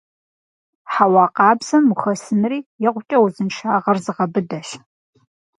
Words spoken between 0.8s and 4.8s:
Хьэуа къабзэм ухэсынри икъукӀэ узыншагъэр зыгъэбыдэщ.